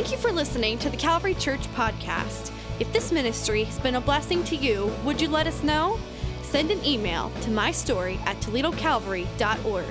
[0.00, 2.52] Thank you for listening to the Calvary Church podcast.
[2.78, 6.00] If this ministry has been a blessing to you, would you let us know?
[6.40, 9.84] Send an email to mystory at toledocalvary.org.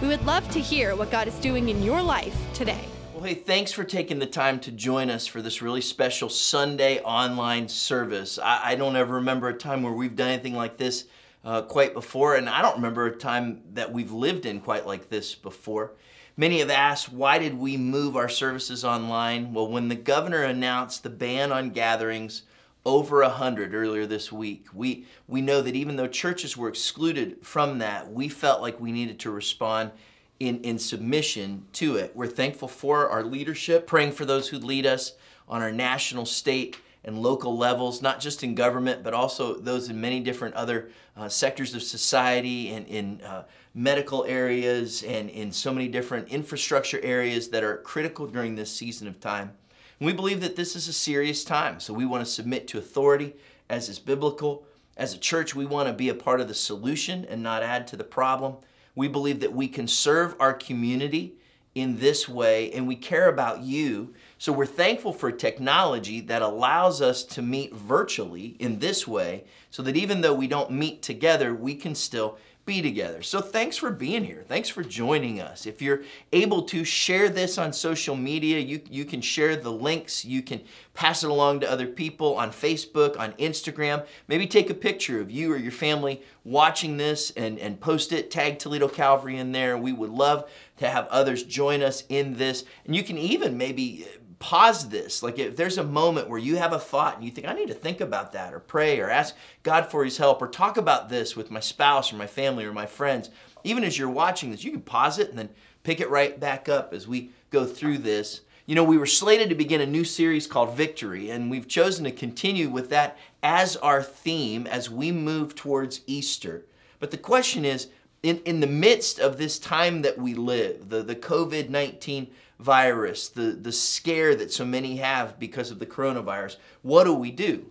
[0.00, 2.82] We would love to hear what God is doing in your life today.
[3.12, 7.00] Well, hey, thanks for taking the time to join us for this really special Sunday
[7.00, 8.38] online service.
[8.38, 11.04] I, I don't ever remember a time where we've done anything like this
[11.44, 15.10] uh, quite before, and I don't remember a time that we've lived in quite like
[15.10, 15.92] this before.
[16.40, 19.52] Many have asked, why did we move our services online?
[19.52, 22.44] Well, when the governor announced the ban on gatherings
[22.82, 27.76] over 100 earlier this week, we, we know that even though churches were excluded from
[27.80, 29.90] that, we felt like we needed to respond
[30.38, 32.16] in, in submission to it.
[32.16, 35.12] We're thankful for our leadership, praying for those who lead us
[35.46, 40.00] on our national, state, and local levels, not just in government, but also those in
[40.00, 45.72] many different other uh, sectors of society and in uh, medical areas and in so
[45.72, 49.52] many different infrastructure areas that are critical during this season of time.
[49.98, 52.78] And we believe that this is a serious time, so we want to submit to
[52.78, 53.34] authority
[53.68, 54.64] as is biblical.
[54.96, 57.86] As a church, we want to be a part of the solution and not add
[57.88, 58.56] to the problem.
[58.94, 61.34] We believe that we can serve our community
[61.76, 64.12] in this way, and we care about you.
[64.38, 69.80] So we're thankful for technology that allows us to meet virtually in this way, so
[69.84, 72.36] that even though we don't meet together, we can still
[72.66, 73.22] be together.
[73.22, 74.44] So thanks for being here.
[74.46, 75.66] Thanks for joining us.
[75.66, 80.24] If you're able to share this on social media, you, you can share the links.
[80.24, 80.60] You can
[80.94, 84.06] pass it along to other people on Facebook, on Instagram.
[84.28, 88.30] Maybe take a picture of you or your family watching this and, and post it.
[88.30, 89.76] Tag Toledo Calvary in there.
[89.76, 92.64] We would love to have others join us in this.
[92.84, 94.06] And you can even maybe
[94.40, 95.22] pause this.
[95.22, 97.68] Like if there's a moment where you have a thought and you think, I need
[97.68, 101.08] to think about that, or pray, or ask God for His help, or talk about
[101.08, 103.30] this with my spouse, or my family, or my friends,
[103.62, 105.50] even as you're watching this, you can pause it and then
[105.84, 108.40] pick it right back up as we go through this.
[108.66, 112.04] You know, we were slated to begin a new series called Victory, and we've chosen
[112.04, 116.64] to continue with that as our theme as we move towards Easter.
[116.98, 117.88] But the question is,
[118.22, 122.28] in, in the midst of this time that we live, the, the COVID 19
[122.60, 127.30] virus, the, the scare that so many have because of the coronavirus, what do we
[127.30, 127.70] do?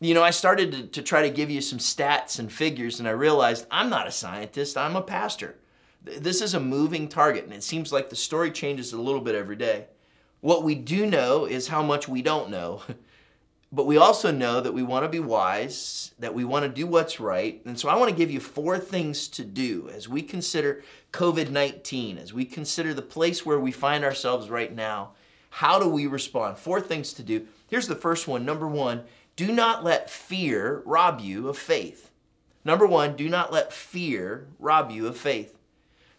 [0.00, 3.06] You know, I started to, to try to give you some stats and figures, and
[3.06, 5.56] I realized I'm not a scientist, I'm a pastor.
[6.02, 9.36] This is a moving target, and it seems like the story changes a little bit
[9.36, 9.86] every day.
[10.40, 12.82] What we do know is how much we don't know.
[13.74, 16.86] But we also know that we want to be wise, that we want to do
[16.86, 17.62] what's right.
[17.64, 21.48] And so I want to give you four things to do as we consider COVID
[21.48, 25.12] 19, as we consider the place where we find ourselves right now.
[25.48, 26.58] How do we respond?
[26.58, 27.46] Four things to do.
[27.68, 28.44] Here's the first one.
[28.44, 29.04] Number one,
[29.36, 32.10] do not let fear rob you of faith.
[32.66, 35.56] Number one, do not let fear rob you of faith.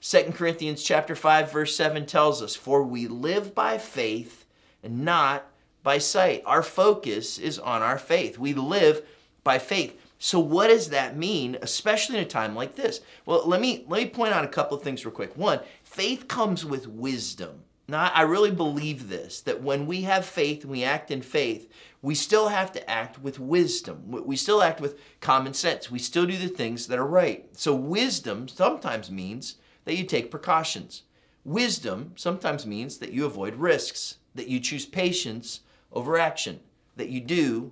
[0.01, 4.45] 2 Corinthians chapter 5 verse 7 tells us, "For we live by faith
[4.83, 5.52] and not
[5.83, 6.41] by sight.
[6.45, 8.39] Our focus is on our faith.
[8.39, 9.05] We live
[9.43, 9.99] by faith.
[10.17, 13.01] So what does that mean, especially in a time like this?
[13.25, 15.35] Well, let me let me point out a couple of things real quick.
[15.35, 17.63] One, faith comes with wisdom.
[17.89, 21.69] Now, I really believe this that when we have faith and we act in faith,
[22.01, 24.03] we still have to act with wisdom.
[24.07, 25.91] We still act with common sense.
[25.91, 27.45] We still do the things that are right.
[27.57, 31.03] So, wisdom sometimes means that you take precautions.
[31.43, 35.59] Wisdom sometimes means that you avoid risks, that you choose patience
[35.93, 36.59] over action,
[36.95, 37.71] that you do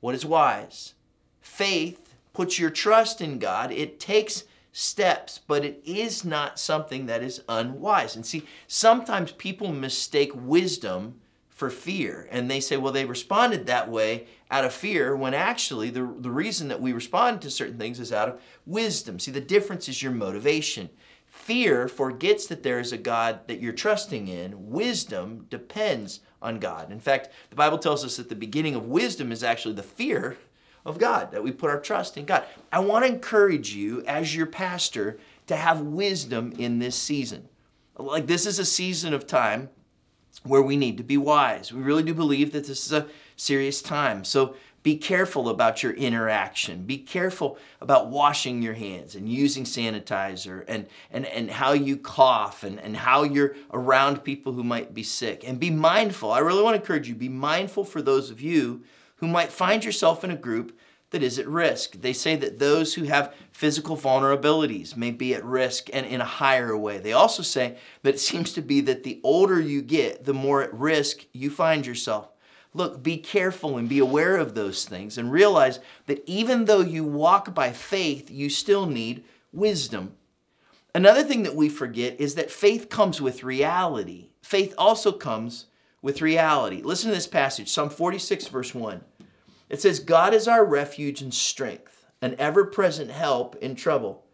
[0.00, 0.94] what is wise.
[1.40, 3.70] Faith puts your trust in God.
[3.70, 8.14] It takes steps, but it is not something that is unwise.
[8.14, 12.28] And see, sometimes people mistake wisdom for fear.
[12.30, 16.30] And they say, well, they responded that way out of fear, when actually the, the
[16.30, 19.18] reason that we respond to certain things is out of wisdom.
[19.18, 20.90] See, the difference is your motivation.
[21.26, 24.70] Fear forgets that there is a God that you're trusting in.
[24.70, 26.92] Wisdom depends on God.
[26.92, 30.38] In fact, the Bible tells us that the beginning of wisdom is actually the fear
[30.84, 32.44] of God, that we put our trust in God.
[32.72, 35.18] I want to encourage you, as your pastor,
[35.48, 37.48] to have wisdom in this season.
[37.98, 39.68] Like, this is a season of time
[40.44, 41.72] where we need to be wise.
[41.72, 44.24] We really do believe that this is a serious time.
[44.24, 44.54] So,
[44.86, 46.84] be careful about your interaction.
[46.84, 52.62] Be careful about washing your hands and using sanitizer and, and, and how you cough
[52.62, 55.42] and, and how you're around people who might be sick.
[55.44, 56.30] And be mindful.
[56.30, 58.84] I really want to encourage you be mindful for those of you
[59.16, 60.78] who might find yourself in a group
[61.10, 62.00] that is at risk.
[62.00, 66.24] They say that those who have physical vulnerabilities may be at risk and in a
[66.24, 66.98] higher way.
[66.98, 70.62] They also say that it seems to be that the older you get, the more
[70.62, 72.28] at risk you find yourself.
[72.76, 77.04] Look, be careful and be aware of those things and realize that even though you
[77.04, 80.14] walk by faith, you still need wisdom.
[80.94, 84.28] Another thing that we forget is that faith comes with reality.
[84.42, 85.66] Faith also comes
[86.02, 86.82] with reality.
[86.82, 89.00] Listen to this passage, Psalm 46, verse 1.
[89.70, 94.25] It says, God is our refuge and strength, an ever present help in trouble.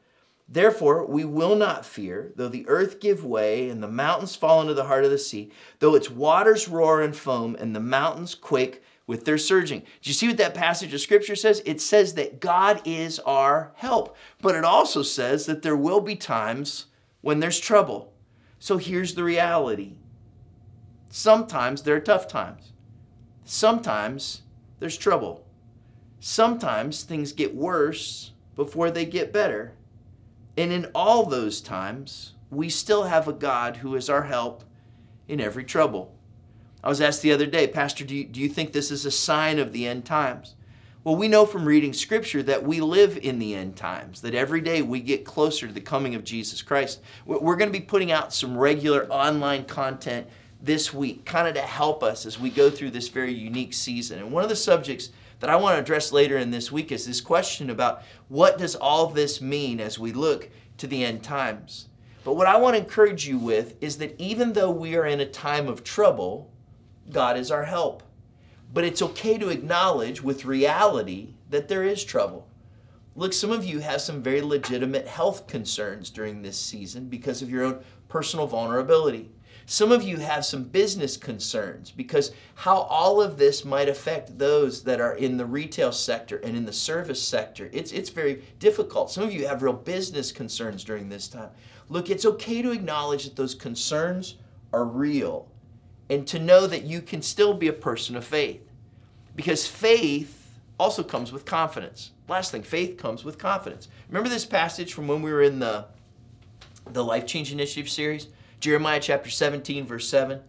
[0.52, 4.75] Therefore, we will not fear, though the earth give way and the mountains fall into
[4.75, 8.82] the heart of the sea, though its waters roar and foam and the mountains quake
[9.06, 9.81] with their surging.
[9.81, 11.62] Do you see what that passage of scripture says?
[11.64, 16.16] It says that God is our help, but it also says that there will be
[16.16, 16.87] times
[17.22, 18.12] when there's trouble.
[18.58, 19.94] So here's the reality
[21.08, 22.72] sometimes there are tough times,
[23.46, 24.43] sometimes
[24.81, 25.46] there's trouble,
[26.20, 29.72] sometimes things get worse before they get better.
[30.62, 34.62] And in all those times, we still have a God who is our help
[35.26, 36.14] in every trouble.
[36.84, 39.10] I was asked the other day, Pastor, do you, do you think this is a
[39.10, 40.54] sign of the end times?
[41.02, 44.60] Well, we know from reading Scripture that we live in the end times, that every
[44.60, 47.00] day we get closer to the coming of Jesus Christ.
[47.26, 50.28] We're going to be putting out some regular online content
[50.60, 54.20] this week, kind of to help us as we go through this very unique season.
[54.20, 55.08] And one of the subjects
[55.42, 58.76] that I want to address later in this week is this question about what does
[58.76, 60.48] all this mean as we look
[60.78, 61.88] to the end times.
[62.22, 65.18] But what I want to encourage you with is that even though we are in
[65.18, 66.52] a time of trouble,
[67.10, 68.04] God is our help.
[68.72, 72.46] But it's okay to acknowledge with reality that there is trouble.
[73.16, 77.50] Look, some of you have some very legitimate health concerns during this season because of
[77.50, 79.32] your own personal vulnerability.
[79.66, 84.82] Some of you have some business concerns because how all of this might affect those
[84.84, 87.70] that are in the retail sector and in the service sector.
[87.72, 89.10] It's, it's very difficult.
[89.10, 91.50] Some of you have real business concerns during this time.
[91.88, 94.36] Look, it's okay to acknowledge that those concerns
[94.72, 95.48] are real
[96.10, 98.68] and to know that you can still be a person of faith
[99.34, 102.10] because faith also comes with confidence.
[102.28, 103.88] Last thing, faith comes with confidence.
[104.08, 105.86] Remember this passage from when we were in the,
[106.90, 108.28] the Life Change Initiative series?
[108.62, 110.40] Jeremiah chapter 17, verse 7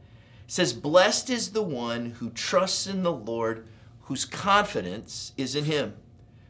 [0.45, 3.67] says, Blessed is the one who trusts in the Lord,
[4.01, 5.95] whose confidence is in him.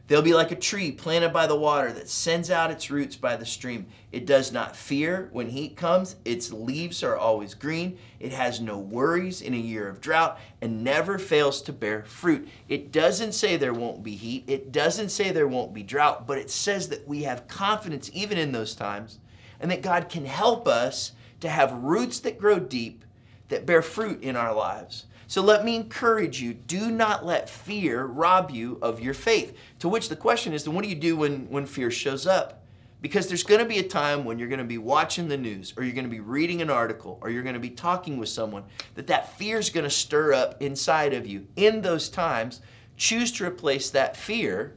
[0.06, 3.36] They'll be like a tree planted by the water that sends out its roots by
[3.36, 3.86] the stream.
[4.12, 6.16] It does not fear when heat comes.
[6.26, 7.96] Its leaves are always green.
[8.20, 12.46] It has no worries in a year of drought and never fails to bear fruit.
[12.68, 14.44] It doesn't say there won't be heat.
[14.46, 18.36] It doesn't say there won't be drought, but it says that we have confidence even
[18.36, 19.18] in those times
[19.60, 21.12] and that God can help us
[21.44, 23.04] to have roots that grow deep,
[23.48, 25.04] that bear fruit in our lives.
[25.26, 29.54] So let me encourage you do not let fear rob you of your faith.
[29.80, 32.62] To which the question is then what do you do when, when fear shows up?
[33.02, 35.74] Because there's going to be a time when you're going to be watching the news
[35.76, 38.30] or you're going to be reading an article or you're going to be talking with
[38.30, 38.64] someone
[38.94, 41.46] that that fear is going to stir up inside of you.
[41.56, 42.62] In those times,
[42.96, 44.76] choose to replace that fear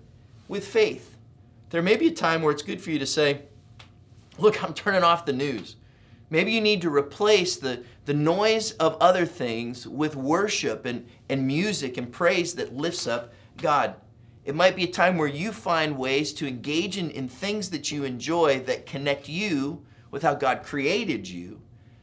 [0.49, 1.15] with faith.
[1.69, 3.43] There may be a time where it's good for you to say,
[4.37, 5.76] Look, I'm turning off the news.
[6.29, 11.47] Maybe you need to replace the, the noise of other things with worship and, and
[11.47, 13.95] music and praise that lifts up God.
[14.43, 17.91] It might be a time where you find ways to engage in, in things that
[17.91, 21.61] you enjoy that connect you with how God created you.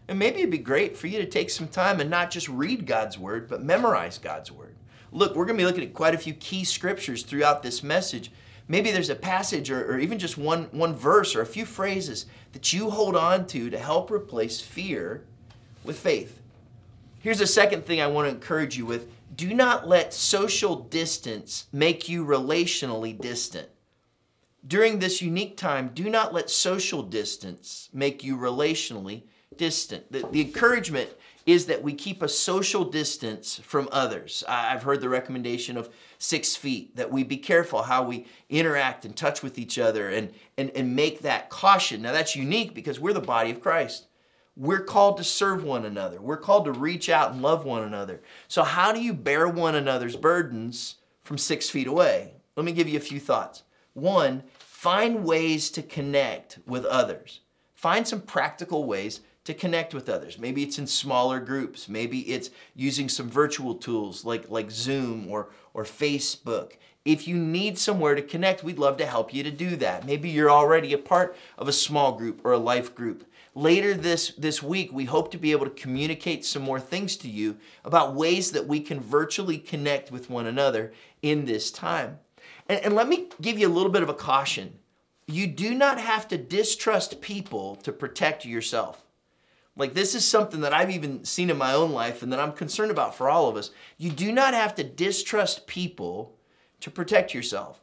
[0.09, 2.87] And maybe it'd be great for you to take some time and not just read
[2.87, 4.77] God's word, but memorize God's word.
[5.11, 8.31] Look, we're going to be looking at quite a few key scriptures throughout this message
[8.69, 12.27] maybe there's a passage or, or, even just one, one verse or a few phrases
[12.53, 15.25] that you hold on to to help replace fear
[15.85, 16.41] with faith.
[17.21, 21.67] Here's a second thing I want to encourage you with do not let social distance
[21.73, 23.69] make you relationally distant.
[24.67, 29.25] During this unique time, do not let social distance make you relationally
[29.57, 30.11] distant.
[30.11, 31.11] The, the encouragement
[31.47, 34.43] is that we keep a social distance from others.
[34.49, 35.91] I've heard the recommendation of
[36.25, 40.33] six feet, that we be careful how we interact and touch with each other and,
[40.57, 42.03] and, and make that caution.
[42.03, 44.07] Now, that's unique because we're the body of Christ.
[44.57, 48.23] We're called to serve one another, we're called to reach out and love one another.
[48.49, 52.35] So, how do you bear one another's burdens from six feet away?
[52.57, 53.65] Let me give you a few thoughts.
[53.95, 57.41] One, find ways to connect with others.
[57.75, 60.39] Find some practical ways to connect with others.
[60.39, 61.89] Maybe it's in smaller groups.
[61.89, 66.73] Maybe it's using some virtual tools like, like Zoom or, or Facebook.
[67.05, 70.07] If you need somewhere to connect, we'd love to help you to do that.
[70.07, 73.27] Maybe you're already a part of a small group or a life group.
[73.55, 77.29] Later this, this week, we hope to be able to communicate some more things to
[77.29, 82.19] you about ways that we can virtually connect with one another in this time.
[82.69, 84.79] And, and let me give you a little bit of a caution.
[85.27, 89.04] You do not have to distrust people to protect yourself.
[89.77, 92.53] Like, this is something that I've even seen in my own life and that I'm
[92.53, 93.71] concerned about for all of us.
[93.99, 96.37] You do not have to distrust people
[96.81, 97.81] to protect yourself.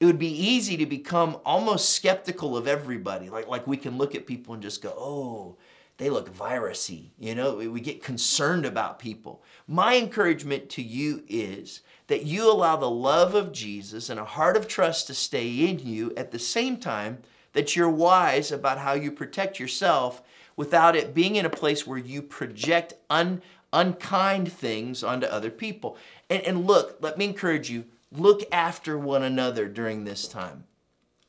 [0.00, 3.28] It would be easy to become almost skeptical of everybody.
[3.28, 5.56] Like, like we can look at people and just go, oh,
[5.98, 7.10] they look virusy.
[7.18, 9.42] You know, we get concerned about people.
[9.66, 14.56] My encouragement to you is that you allow the love of Jesus and a heart
[14.56, 17.18] of trust to stay in you at the same time
[17.52, 20.22] that you're wise about how you protect yourself
[20.58, 23.40] without it being in a place where you project un,
[23.72, 25.96] unkind things onto other people.
[26.28, 30.64] And, and look, let me encourage you look after one another during this time.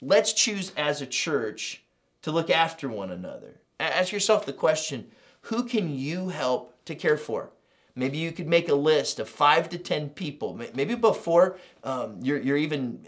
[0.02, 1.84] Let's choose as a church
[2.24, 3.62] to look after one another.
[3.80, 5.12] Ask yourself the question
[5.44, 7.52] who can you help to care for?
[7.96, 10.60] Maybe you could make a list of five to 10 people.
[10.74, 13.06] Maybe before um, you're, you're even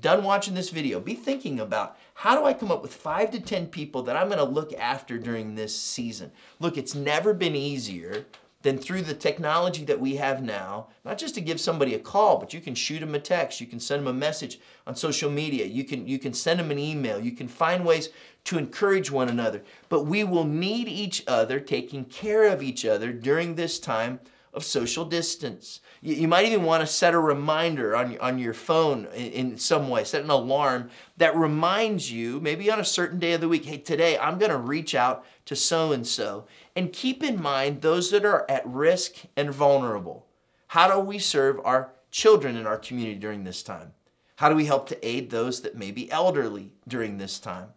[0.00, 3.40] done watching this video, be thinking about how do I come up with five to
[3.40, 6.32] 10 people that I'm going to look after during this season?
[6.60, 8.26] Look, it's never been easier
[8.62, 12.38] than through the technology that we have now, not just to give somebody a call,
[12.38, 15.30] but you can shoot them a text, you can send them a message on social
[15.30, 18.10] media, you can, you can send them an email, you can find ways
[18.44, 19.62] to encourage one another.
[19.88, 24.20] But we will need each other, taking care of each other during this time
[24.52, 25.80] of social distance.
[26.00, 29.58] You, you might even want to set a reminder on, on your phone in, in
[29.58, 33.48] some way, set an alarm that reminds you, maybe on a certain day of the
[33.48, 36.46] week, hey, today I'm going to reach out to so and so.
[36.76, 40.26] And keep in mind those that are at risk and vulnerable.
[40.68, 43.92] How do we serve our children in our community during this time?
[44.36, 47.68] How do we help to aid those that may be elderly during this time?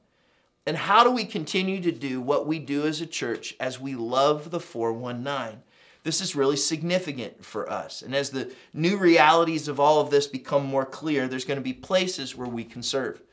[0.65, 3.93] And how do we continue to do what we do as a church as we
[3.93, 5.61] love the 419?
[6.05, 8.03] This is really significant for us.
[8.03, 11.63] And as the new realities of all of this become more clear, there's going to
[11.63, 13.23] be places where we can serve.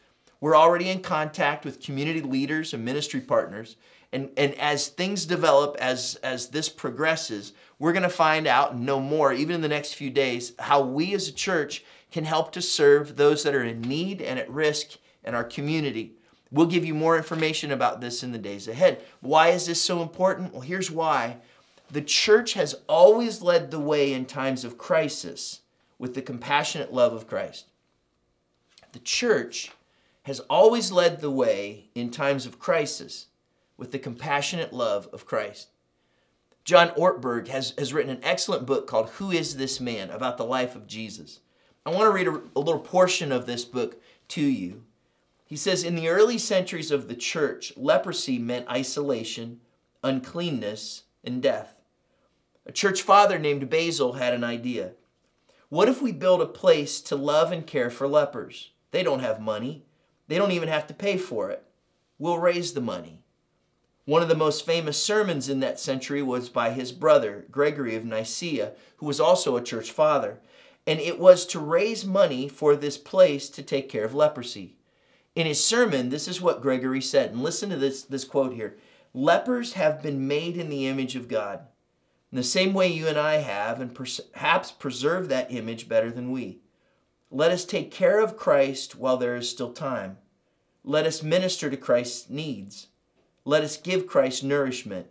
[0.41, 3.77] We're already in contact with community leaders and ministry partners.
[4.11, 8.87] And, and as things develop, as, as this progresses, we're going to find out and
[8.87, 12.53] know more, even in the next few days, how we as a church can help
[12.53, 16.15] to serve those that are in need and at risk in our community.
[16.51, 19.03] We'll give you more information about this in the days ahead.
[19.21, 20.55] Why is this so important?
[20.55, 21.37] Well, here's why
[21.93, 25.61] the church has always led the way in times of crisis
[25.99, 27.67] with the compassionate love of Christ.
[28.93, 29.71] The church
[30.23, 33.27] has always led the way in times of crisis
[33.77, 35.69] with the compassionate love of Christ.
[36.65, 40.09] John Ortberg has, has written an excellent book called Who is This Man?
[40.09, 41.41] about the life of Jesus.
[41.85, 44.83] I want to read a, a little portion of this book to you.
[45.45, 49.61] He says In the early centuries of the church, leprosy meant isolation,
[50.03, 51.82] uncleanness, and death.
[52.65, 54.93] A church father named Basil had an idea.
[55.69, 58.71] What if we build a place to love and care for lepers?
[58.93, 59.85] They don't have money.
[60.29, 61.65] They don't even have to pay for it.
[62.19, 63.19] We'll raise the money.
[64.05, 68.05] One of the most famous sermons in that century was by his brother, Gregory of
[68.05, 70.41] Nyssa, who was also a church father.
[70.87, 74.77] And it was to raise money for this place to take care of leprosy.
[75.35, 77.33] In his sermon, this is what Gregory said.
[77.33, 78.77] And listen to this, this quote here
[79.15, 81.67] Lepers have been made in the image of God
[82.33, 86.33] in the same way you and I have, and perhaps preserve that image better than
[86.33, 86.61] we.
[87.31, 90.17] Let us take care of Christ while there is still time.
[90.83, 92.89] Let us minister to Christ's needs.
[93.45, 95.09] Let us give Christ nourishment.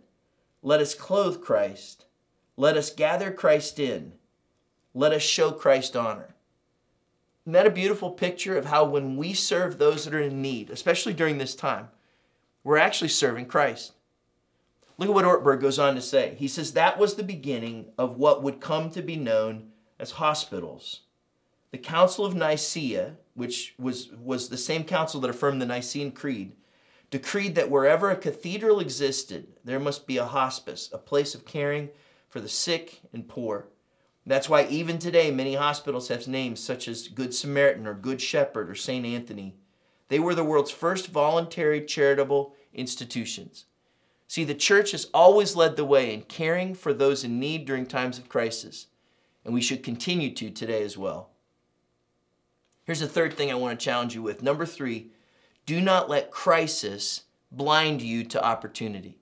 [0.62, 2.06] Let us clothe Christ.
[2.56, 4.14] Let us gather Christ in.
[4.92, 6.34] Let us show Christ honor.
[7.44, 10.70] Isn't that a beautiful picture of how when we serve those that are in need,
[10.70, 11.88] especially during this time,
[12.64, 13.92] we're actually serving Christ?
[15.02, 16.36] Look at what Ortberg goes on to say.
[16.38, 21.00] He says that was the beginning of what would come to be known as hospitals.
[21.72, 26.52] The Council of Nicaea, which was, was the same council that affirmed the Nicene Creed,
[27.10, 31.88] decreed that wherever a cathedral existed, there must be a hospice, a place of caring
[32.28, 33.66] for the sick and poor.
[34.24, 38.70] That's why even today many hospitals have names such as Good Samaritan or Good Shepherd
[38.70, 39.04] or St.
[39.04, 39.56] Anthony.
[40.06, 43.64] They were the world's first voluntary charitable institutions.
[44.32, 47.84] See, the church has always led the way in caring for those in need during
[47.84, 48.86] times of crisis,
[49.44, 51.28] and we should continue to today as well.
[52.84, 54.42] Here's a third thing I want to challenge you with.
[54.42, 55.10] Number three,
[55.66, 59.18] do not let crisis blind you to opportunity.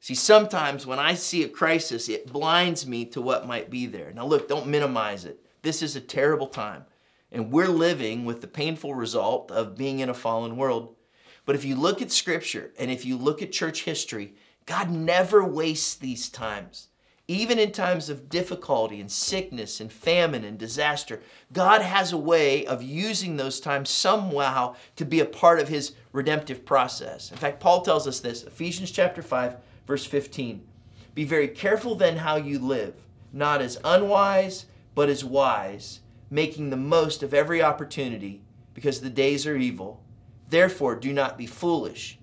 [0.00, 4.10] See, sometimes when I see a crisis, it blinds me to what might be there.
[4.10, 5.44] Now, look, don't minimize it.
[5.60, 6.86] This is a terrible time,
[7.30, 10.96] and we're living with the painful result of being in a fallen world.
[11.44, 14.34] But if you look at scripture and if you look at church history,
[14.66, 16.88] God never wastes these times.
[17.26, 21.20] Even in times of difficulty and sickness and famine and disaster,
[21.52, 25.92] God has a way of using those times somehow to be a part of his
[26.12, 27.30] redemptive process.
[27.30, 29.56] In fact, Paul tells us this, Ephesians chapter 5,
[29.86, 30.66] verse 15.
[31.14, 32.94] Be very careful then how you live,
[33.32, 34.66] not as unwise,
[34.96, 38.42] but as wise, making the most of every opportunity,
[38.74, 40.02] because the days are evil.
[40.50, 42.18] Therefore, do not be foolish,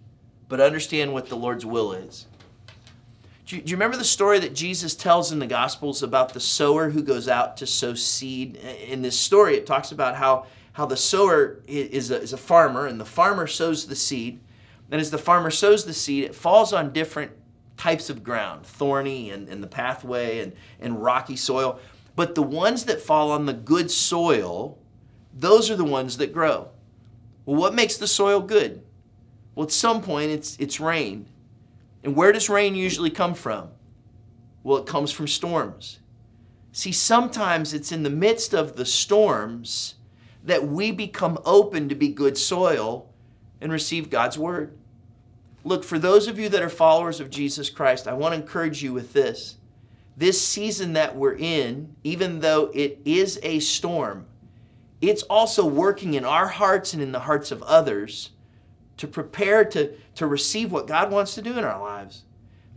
[0.49, 2.27] but understand what the Lord's will is.
[3.45, 6.41] Do you, do you, remember the story that Jesus tells in the Gospels about the
[6.41, 8.57] sower who goes out to sow seed?
[8.57, 12.85] In this story, it talks about how, how the sower is a, is a farmer,
[12.85, 14.41] and the farmer sows the seed.
[14.91, 17.31] And as the farmer sows the seed, it falls on different
[17.77, 21.79] types of ground thorny and, and the pathway and, and rocky soil.
[22.17, 24.77] But the ones that fall on the good soil,
[25.33, 26.71] those are the ones that grow.
[27.47, 28.83] Well, what makes the soil good?
[29.55, 31.27] Well, at some point, it's, it's rain.
[32.03, 33.69] And where does rain usually come from?
[34.63, 35.99] Well, it comes from storms.
[36.73, 39.95] See, sometimes it's in the midst of the storms
[40.43, 43.09] that we become open to be good soil
[43.61, 44.77] and receive God's word.
[45.63, 48.83] Look, for those of you that are followers of Jesus Christ, I want to encourage
[48.83, 49.55] you with this.
[50.17, 54.25] This season that we're in, even though it is a storm,
[55.01, 58.31] it's also working in our hearts and in the hearts of others
[58.97, 62.23] to prepare to, to receive what God wants to do in our lives.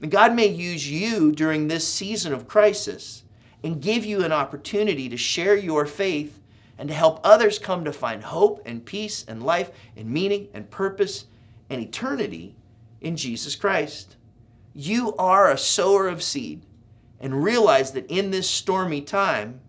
[0.02, 3.24] And God may use you during this season of crisis
[3.62, 6.40] and give you an opportunity to share your faith
[6.78, 10.70] and to help others come to find hope and peace and life and meaning and
[10.70, 11.26] purpose
[11.68, 12.54] and eternity
[13.00, 14.16] in Jesus Christ.
[14.74, 16.64] You are a sower of seed
[17.20, 19.60] and realize that in this stormy time,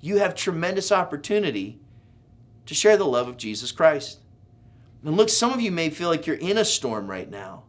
[0.00, 1.79] you have tremendous opportunity
[2.70, 4.20] to share the love of Jesus Christ.
[5.04, 7.64] And look, some of you may feel like you're in a storm right now.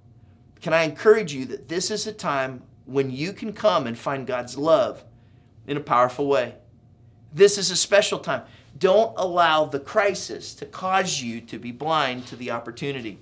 [0.62, 4.28] Can I encourage you that this is a time when you can come and find
[4.28, 5.04] God's love
[5.66, 6.54] in a powerful way?
[7.34, 8.44] This is a special time.
[8.78, 13.18] Don't allow the crisis to cause you to be blind to the opportunity.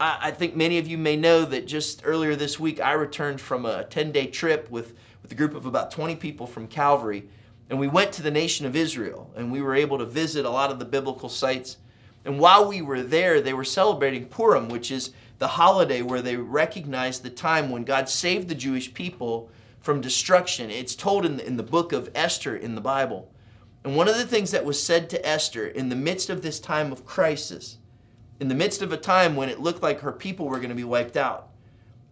[0.00, 3.42] I, I think many of you may know that just earlier this week I returned
[3.42, 7.28] from a 10 day trip with, with a group of about 20 people from Calvary.
[7.74, 10.50] And we went to the nation of Israel and we were able to visit a
[10.50, 11.76] lot of the biblical sites
[12.24, 16.36] and while we were there, they were celebrating Purim, which is the holiday where they
[16.36, 19.50] recognize the time when God saved the Jewish people
[19.80, 20.70] from destruction.
[20.70, 23.30] It's told in the, in the book of Esther in the Bible.
[23.84, 26.58] And one of the things that was said to Esther in the midst of this
[26.58, 27.76] time of crisis,
[28.40, 30.74] in the midst of a time when it looked like her people were going to
[30.74, 31.50] be wiped out,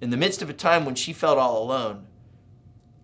[0.03, 2.07] in the midst of a time when she felt all alone,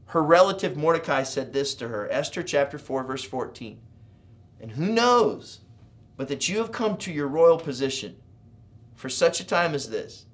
[0.08, 3.80] her relative Mordecai said this to her Esther chapter 4, verse 14.
[4.60, 5.60] And who knows
[6.18, 8.16] but that you have come to your royal position
[8.94, 10.26] for such a time as this.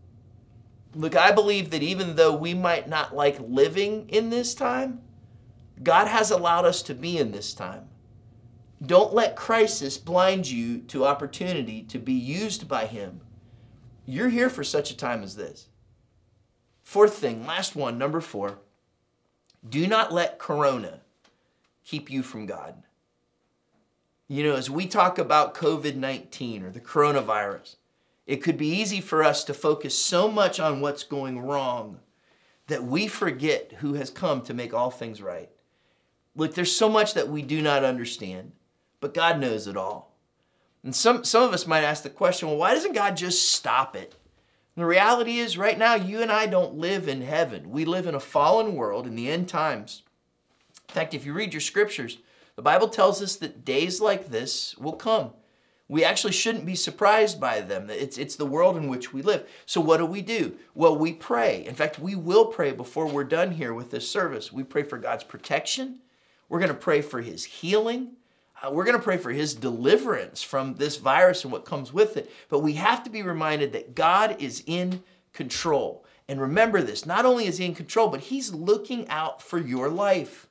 [0.95, 5.03] Look, I believe that even though we might not like living in this time,
[5.83, 7.89] God has allowed us to be in this time.
[8.85, 13.21] Don't let crisis blind you to opportunity to be used by Him.
[14.07, 15.69] You're here for such a time as this.
[16.83, 18.59] Fourth thing, last one, number four.
[19.69, 21.01] Do not let Corona
[21.85, 22.83] keep you from God.
[24.29, 27.77] You know, as we talk about COVID 19 or the coronavirus,
[28.27, 32.01] it could be easy for us to focus so much on what's going wrong
[32.67, 35.51] that we forget who has come to make all things right.
[36.35, 38.53] Look, there's so much that we do not understand,
[39.01, 40.15] but God knows it all.
[40.83, 43.95] And some, some of us might ask the question well, why doesn't God just stop
[43.95, 44.15] it?
[44.77, 47.71] The reality is, right now, you and I don't live in heaven.
[47.71, 50.03] We live in a fallen world in the end times.
[50.89, 52.19] In fact, if you read your scriptures,
[52.57, 55.33] the Bible tells us that days like this will come.
[55.87, 57.89] We actually shouldn't be surprised by them.
[57.91, 59.49] It's, it's the world in which we live.
[59.67, 60.57] So, what do we do?
[60.75, 61.65] Well, we pray.
[61.65, 64.53] In fact, we will pray before we're done here with this service.
[64.53, 66.01] We pray for God's protection.
[66.49, 68.13] We're going to pray for His healing.
[68.65, 72.17] Uh, we're going to pray for His deliverance from this virus and what comes with
[72.17, 72.31] it.
[72.49, 76.05] But we have to be reminded that God is in control.
[76.29, 79.89] And remember this not only is He in control, but He's looking out for your
[79.89, 80.49] life.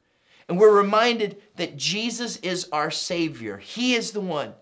[0.47, 3.57] And we're reminded that Jesus is our Savior.
[3.57, 4.53] He is the one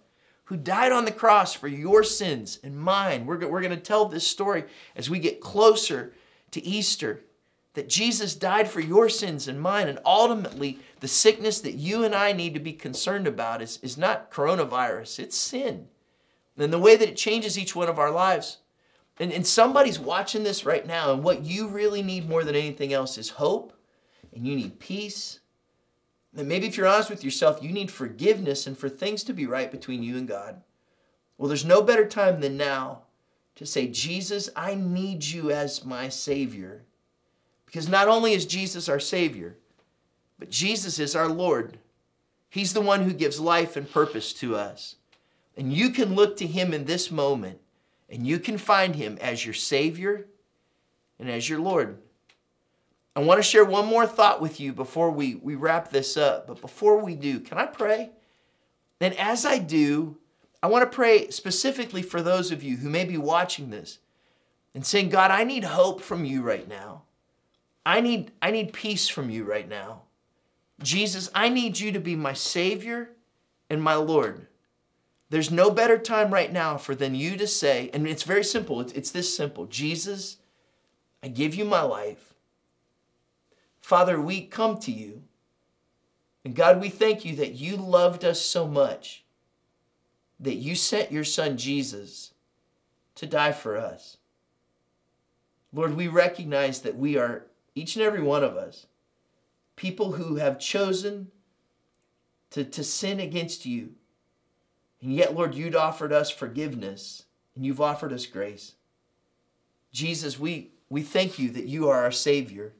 [0.45, 3.25] who died on the cross for your sins and mine.
[3.25, 6.13] We're, we're going to tell this story as we get closer
[6.51, 7.21] to Easter
[7.73, 9.87] that Jesus died for your sins and mine.
[9.87, 13.97] And ultimately, the sickness that you and I need to be concerned about is, is
[13.97, 15.87] not coronavirus, it's sin.
[16.57, 18.57] And the way that it changes each one of our lives.
[19.19, 22.93] And, and somebody's watching this right now, and what you really need more than anything
[22.93, 23.73] else is hope,
[24.33, 25.41] and you need peace,
[26.35, 29.45] and maybe if you're honest with yourself, you need forgiveness and for things to be
[29.45, 30.61] right between you and God.
[31.37, 33.03] Well, there's no better time than now
[33.55, 36.85] to say, Jesus, I need you as my Savior.
[37.71, 39.55] Because not only is Jesus our Savior,
[40.37, 41.77] but Jesus is our Lord.
[42.49, 44.97] He's the one who gives life and purpose to us.
[45.55, 47.59] And you can look to Him in this moment
[48.09, 50.27] and you can find Him as your Savior
[51.17, 51.97] and as your Lord.
[53.15, 56.47] I want to share one more thought with you before we, we wrap this up.
[56.47, 58.09] But before we do, can I pray?
[58.99, 60.17] And as I do,
[60.61, 63.99] I want to pray specifically for those of you who may be watching this
[64.75, 67.03] and saying, God, I need hope from you right now.
[67.85, 70.03] I need, I need peace from you right now.
[70.81, 73.11] Jesus, I need you to be my Savior
[73.69, 74.47] and my Lord.
[75.29, 78.81] There's no better time right now for than you to say, and it's very simple.
[78.81, 80.37] It's, it's this simple Jesus,
[81.23, 82.33] I give you my life.
[83.79, 85.23] Father, we come to you.
[86.43, 89.23] And God, we thank you that you loved us so much
[90.39, 92.33] that you sent your son Jesus
[93.15, 94.17] to die for us.
[95.71, 98.87] Lord, we recognize that we are, each and every one of us,
[99.75, 101.31] people who have chosen
[102.51, 103.89] to, to sin against you.
[105.01, 107.23] And yet, Lord, you'd offered us forgiveness
[107.55, 108.73] and you've offered us grace.
[109.91, 112.73] Jesus, we, we thank you that you are our Savior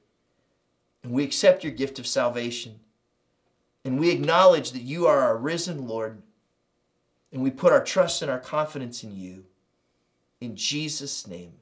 [1.04, 2.80] and we accept your gift of salvation.
[3.84, 6.22] And we acknowledge that you are our risen Lord
[7.32, 9.46] and we put our trust and our confidence in you.
[10.40, 11.54] In Jesus' name.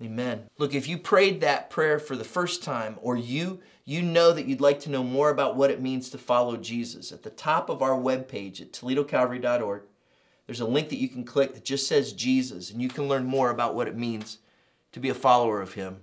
[0.00, 0.44] Amen.
[0.58, 4.44] Look, if you prayed that prayer for the first time or you you know that
[4.44, 7.70] you'd like to know more about what it means to follow Jesus, at the top
[7.70, 9.82] of our webpage at toledocalvary.org,
[10.46, 13.24] there's a link that you can click that just says Jesus and you can learn
[13.24, 14.40] more about what it means
[14.92, 16.00] to be a follower of him.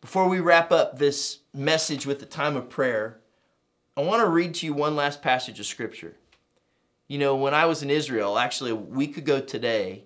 [0.00, 3.18] Before we wrap up this message with the time of prayer,
[3.96, 6.14] I want to read to you one last passage of scripture.
[7.08, 10.04] You know, when I was in Israel, actually a week ago today,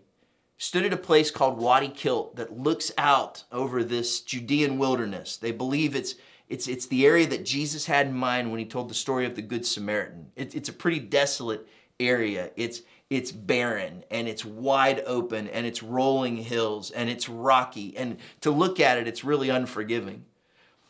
[0.65, 5.37] stood at a place called Wadi Kilt that looks out over this Judean wilderness.
[5.37, 6.15] They believe it's
[6.49, 9.37] it's it's the area that Jesus had in mind when he told the story of
[9.37, 10.33] the Good Samaritan.
[10.37, 11.69] It, it's a pretty desolate
[12.01, 12.51] area.
[12.57, 18.17] It's it's barren and it's wide open and it's rolling hills and it's rocky and
[18.41, 20.25] to look at it, it's really unforgiving.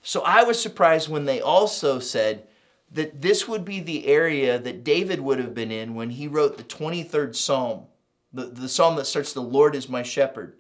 [0.03, 2.47] So I was surprised when they also said
[2.93, 6.59] that this would be the area that David would have been in when he wrote
[6.59, 7.87] the 23rd Psalm
[8.35, 10.55] the, the psalm that starts, The Lord is my shepherd.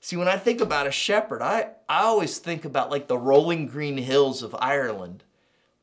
[0.00, 3.66] See, when I think about a shepherd, I, I always think about like the rolling
[3.66, 5.24] green hills of Ireland,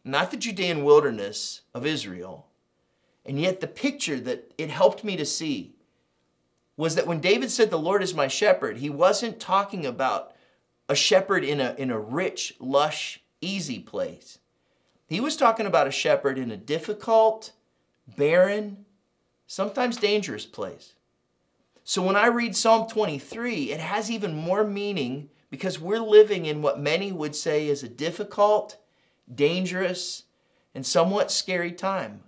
[0.04, 2.48] not the Judean wilderness of Israel.
[3.26, 5.76] And yet, the picture that it helped me to see
[6.78, 10.34] was that when David said, The Lord is my shepherd, he wasn't talking about
[10.88, 14.38] a shepherd in a, in a rich, lush, easy place.
[15.08, 17.52] He was talking about a shepherd in a difficult,
[18.08, 18.86] barren,
[19.48, 20.94] sometimes dangerous place.
[21.88, 26.64] So when I read Psalm 23, it has even more meaning because we're living in
[26.64, 28.78] what many would say is a difficult,
[29.34, 30.24] dangerous,
[30.74, 32.22] and somewhat scary time.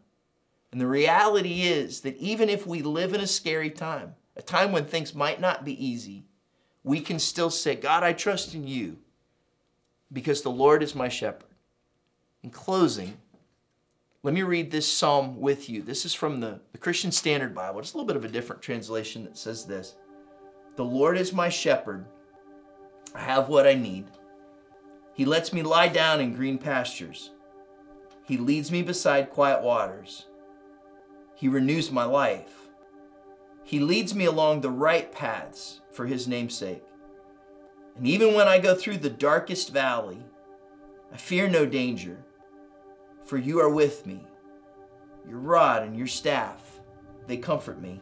[0.72, 4.72] And the reality is that even if we live in a scary time, a time
[4.72, 6.26] when things might not be easy,
[6.84, 8.98] we can still say, God, I trust in you
[10.14, 11.50] because the Lord is my shepherd.
[12.44, 13.18] In closing,
[14.28, 15.82] let me read this psalm with you.
[15.82, 17.80] This is from the, the Christian Standard Bible.
[17.80, 19.96] It's a little bit of a different translation that says this
[20.76, 22.06] The Lord is my shepherd.
[23.16, 24.08] I have what I need.
[25.14, 27.32] He lets me lie down in green pastures.
[28.26, 30.26] He leads me beside quiet waters.
[31.36, 32.68] He renews my life.
[33.64, 36.84] He leads me along the right paths for his namesake.
[37.96, 40.20] And even when I go through the darkest valley,
[41.14, 42.26] I fear no danger
[43.28, 44.26] for you are with me.
[45.30, 46.80] Your rod and your staff,
[47.28, 48.02] they comfort me.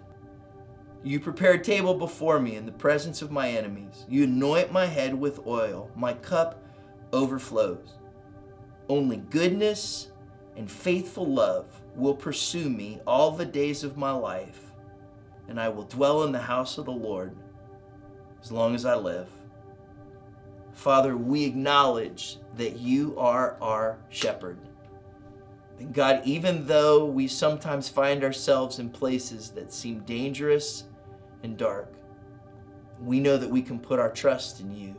[1.04, 4.06] You prepare a table before me in the presence of my enemies.
[4.08, 5.92] You anoint my head with oil.
[5.96, 6.64] My cup
[7.12, 7.98] overflows.
[8.88, 10.12] Only goodness
[10.56, 14.72] and faithful love will pursue me all the days of my life,
[15.48, 17.36] and I will dwell in the house of the Lord
[18.42, 19.30] as long as I live.
[20.74, 24.60] Father, we acknowledge that you are our shepherd.
[25.80, 30.86] And God, even though we sometimes find ourselves in places that seem dangerous
[31.44, 31.94] and dark,
[33.02, 34.96] we know that we can put our trust in you.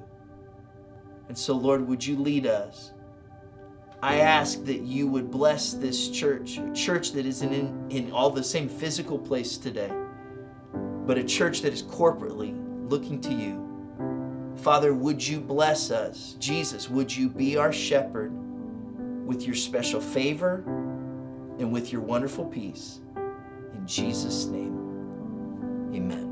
[1.28, 2.92] And so, Lord, would you lead us?
[4.02, 8.30] I ask that you would bless this church, a church that isn't in, in all
[8.30, 9.90] the same physical place today,
[11.06, 12.54] but a church that is corporately
[12.90, 13.62] looking to you.
[14.56, 16.36] Father, would you bless us?
[16.38, 18.32] Jesus, would you be our shepherd?
[19.26, 20.62] With your special favor
[21.58, 23.00] and with your wonderful peace.
[23.74, 26.25] In Jesus' name, amen.